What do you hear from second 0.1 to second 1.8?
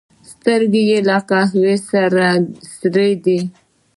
سترګې یې له قهره